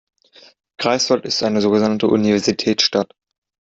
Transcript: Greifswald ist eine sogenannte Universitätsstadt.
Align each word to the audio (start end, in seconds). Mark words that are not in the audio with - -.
Greifswald 0.79 1.25
ist 1.25 1.43
eine 1.43 1.61
sogenannte 1.61 2.07
Universitätsstadt. 2.07 3.13